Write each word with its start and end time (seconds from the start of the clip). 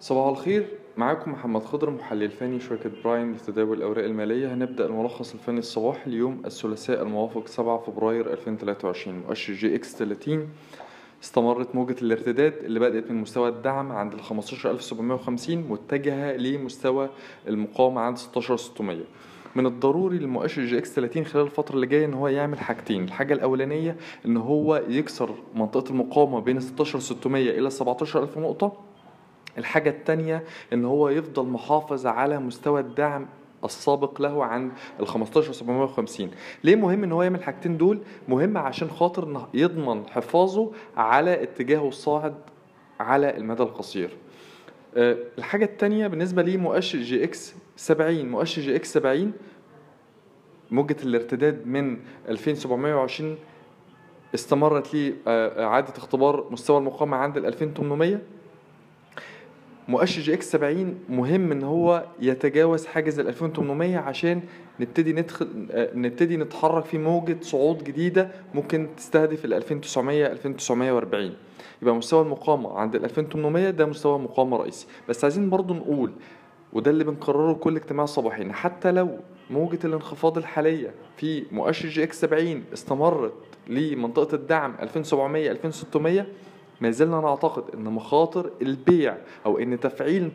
صباح 0.00 0.26
الخير. 0.26 0.66
معاكم 0.96 1.32
محمد 1.32 1.62
خضر 1.64 1.90
محلل 1.90 2.30
فني 2.30 2.60
شركة 2.60 2.90
برايم 3.04 3.32
لتداول 3.32 3.76
الأوراق 3.78 4.04
المالية. 4.04 4.54
هنبدأ 4.54 4.86
الملخص 4.86 5.32
الفني 5.32 5.58
الصباحي 5.58 6.10
اليوم 6.10 6.42
الثلاثاء 6.46 7.02
الموافق 7.02 7.46
7 7.46 7.78
فبراير 7.78 8.32
2023 8.32 9.18
مؤشر 9.18 9.52
EGX 9.52 9.96
30 9.96 10.48
استمرت 11.24 11.74
موجة 11.74 11.96
الارتداد 12.02 12.54
اللي 12.64 12.80
بدأت 12.80 13.10
من 13.10 13.16
مستوى 13.20 13.48
الدعم 13.48 13.92
عند 13.92 14.12
ال 14.12 14.22
15750 14.22 15.56
متجهة 15.56 16.36
لمستوى 16.36 17.08
المقاومة 17.48 18.00
عند 18.00 18.16
16600 18.16 18.98
من 19.54 19.66
الضروري 19.66 20.18
للمؤشر 20.18 20.64
EGX 20.64 20.94
30 20.94 21.24
خلال 21.24 21.44
الفترة 21.44 21.74
اللي 21.74 21.86
جاية 21.86 22.04
إن 22.04 22.14
هو 22.14 22.28
يعمل 22.28 22.58
حاجتين. 22.58 23.04
الحاجة 23.04 23.34
الأولانية 23.34 23.96
إن 24.26 24.36
هو 24.36 24.82
يكسر 24.88 25.34
منطقة 25.54 25.90
المقاومة 25.90 26.40
بين 26.40 26.60
16600 26.60 27.58
إلى 27.58 27.70
17000 27.70 28.38
نقطة. 28.38 28.72
الحاجة 29.58 29.90
التانية 29.90 30.44
إن 30.72 30.84
هو 30.84 31.08
يفضل 31.08 31.46
محافظ 31.46 32.06
على 32.06 32.38
مستوى 32.38 32.80
الدعم 32.80 33.26
السابق 33.64 34.20
له 34.20 34.44
عند 34.44 34.72
ال 35.00 35.06
15750 35.08 36.30
ليه 36.64 36.76
مهم 36.76 37.04
إن 37.04 37.12
هو 37.12 37.22
يعمل 37.22 37.38
الحاجتين 37.38 37.76
دول؟ 37.76 38.00
مهم 38.28 38.58
عشان 38.58 38.90
خاطر 38.90 39.46
يضمن 39.54 40.06
حفاظه 40.06 40.72
على 40.96 41.42
اتجاهه 41.42 41.88
الصاعد 41.88 42.34
على 43.00 43.36
المدى 43.36 43.62
القصير. 43.62 44.10
أه 44.96 45.16
الحاجة 45.38 45.64
التانية 45.64 46.06
بالنسبة 46.06 46.42
لمؤشر 46.42 46.98
EGX 46.98 47.54
70 47.76 48.28
مؤشر 48.28 48.62
EGX 48.62 48.92
70 48.92 49.32
موجة 50.70 50.96
الارتداد 51.02 51.66
من 51.66 51.96
2720 52.28 53.36
استمرت 54.34 54.94
لإعادة 54.94 55.92
اختبار 55.96 56.46
مستوى 56.50 56.78
المقاومة 56.78 57.16
عند 57.16 57.36
ال 57.36 57.46
2800 57.46 58.18
مؤشر 59.88 60.20
EGX 60.22 60.50
70 60.52 60.98
مهم 61.08 61.52
إن 61.52 61.62
هو 61.62 62.04
يتجاوز 62.20 62.86
حاجز 62.86 63.18
ال 63.20 63.28
2800 63.28 63.96
عشان 63.98 64.40
نبتدي 64.80 65.12
ندخل 65.12 65.48
نبتدي 65.94 66.36
نتحرك 66.36 66.84
في 66.84 66.98
موجة 66.98 67.36
صعود 67.40 67.84
جديدة 67.84 68.30
ممكن 68.54 68.88
تستهدف 68.96 69.44
ال 69.44 69.54
2900 69.54 70.26
2940 70.26 71.34
يبقى 71.82 71.94
مستوى 71.94 72.22
المقاومة 72.22 72.78
عند 72.78 72.94
ال 72.94 73.04
2800 73.04 73.70
ده 73.70 73.86
مستوى 73.86 74.18
مقاومة 74.18 74.56
رئيسي. 74.56 74.86
بس 75.08 75.24
عايزين 75.24 75.50
برضو 75.50 75.74
نقول 75.74 76.12
وده 76.72 76.90
اللي 76.90 77.04
بنكرره 77.04 77.52
كل 77.52 77.76
اجتماع 77.76 78.06
صباحي 78.06 78.42
إن 78.42 78.52
حتى 78.52 78.92
لو 78.92 79.18
موجة 79.50 79.78
الانخفاض 79.84 80.38
الحالية 80.38 80.90
في 81.16 81.44
مؤشر 81.52 81.88
EGX 81.88 82.20
70 82.20 82.64
استمرت 82.72 83.32
لمنطقة 83.68 84.34
الدعم 84.34 84.74
2700 84.82 85.50
2600 85.50 86.26
ما 86.80 86.90
زلنا 86.90 87.20
نعتقد 87.20 87.74
إن 87.74 87.84
مخاطر 87.84 88.50
البيع 88.62 89.16
أو 89.46 89.58
إن 89.58 89.80
تفعيل 89.80 90.30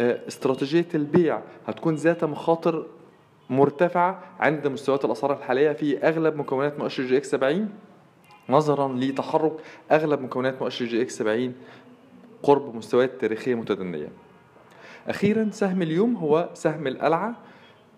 استراتيجية 0.00 0.88
البيع 0.94 1.40
هتكون 1.66 1.94
ذات 1.94 2.24
مخاطر 2.24 2.86
مرتفعة 3.50 4.22
عند 4.40 4.66
مستويات 4.66 5.04
الأسعار 5.04 5.32
الحالية 5.38 5.72
في 5.72 5.98
أغلب 5.98 6.36
مكونات 6.36 6.78
مؤشر 6.78 7.02
EGX 7.02 7.30
70 7.30 7.70
نظرا 8.48 8.88
لتحرك 8.88 9.52
أغلب 9.92 10.20
مكونات 10.20 10.62
مؤشر 10.62 10.84
EGX 10.84 11.18
70 11.18 11.54
قرب 12.42 12.74
مستويات 12.74 13.20
تاريخية 13.20 13.54
متدنية. 13.54 14.08
أخيرا 15.08 15.48
سهم 15.52 15.82
اليوم 15.82 16.16
هو 16.16 16.48
سهم 16.54 16.86
القلعة. 16.86 17.36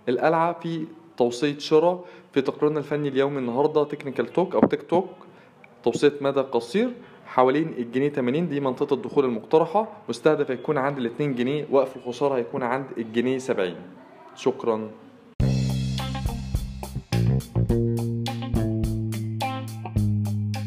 القلعة 0.09 0.61
في 0.61 0.87
توصيه 1.17 1.59
شراء 1.59 2.05
في 2.33 2.41
تقريرنا 2.41 2.79
الفني 2.79 3.09
اليومي 3.09 3.39
النهارده 3.39 3.85
Technical 3.84 4.27
Talk 4.27 4.55
أو 4.55 4.61
Tech 4.61 4.83
Talk 4.83 5.09
توصيه 5.85 6.13
مدى 6.21 6.41
قصير. 6.41 6.91
حوالين 7.31 7.69
الجنيه 7.78 8.09
80 8.09 8.48
دي 8.48 8.61
منطقة 8.61 8.95
الدخول 8.95 9.25
المقترحة. 9.25 9.89
مستهدف 10.09 10.50
هيكون 10.50 10.78
عند 10.78 10.98
ال 10.98 11.06
2 11.06 11.34
جنيه 11.34 11.67
وقف 11.70 11.97
الخسارة 11.97 12.37
هيكون 12.37 12.62
عند 12.62 12.87
الجنيه 12.98 13.39
70 13.39 13.75
شكرا. 14.37 14.91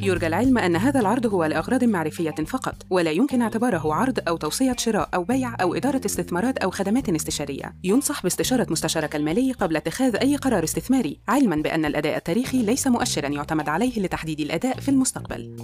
يرجى 0.01 0.27
العلم 0.27 0.57
أن 0.57 0.75
هذا 0.75 0.99
العرض 0.99 1.25
هو 1.25 1.45
لأغراض 1.45 1.83
معرفية 1.83 2.31
فقط 2.31 2.75
ولا 2.89 3.11
يمكن 3.11 3.41
اعتباره 3.41 3.93
عرض 3.93 4.19
أو 4.27 4.37
توصية 4.37 4.75
شراء 4.77 5.09
أو 5.13 5.23
بيع 5.23 5.55
أو 5.61 5.75
إدارة 5.75 6.01
استثمارات 6.05 6.57
أو 6.57 6.71
خدمات 6.71 7.09
استشارية. 7.09 7.75
ينصح 7.83 8.23
باستشارة 8.23 8.67
مستشارك 8.69 9.15
المالي 9.15 9.51
قبل 9.51 9.75
اتخاذ 9.75 10.15
أي 10.15 10.35
قرار 10.35 10.63
استثماري 10.63 11.19
علما 11.27 11.55
بأن 11.55 11.85
الأداء 11.85 12.17
التاريخي 12.17 12.61
ليس 12.61 12.87
مؤشرا 12.87 13.27
يعتمد 13.27 13.69
عليه 13.69 13.99
لتحديد 13.99 14.39
الأداء 14.39 14.79
في 14.79 14.89
المستقبل. 14.89 15.55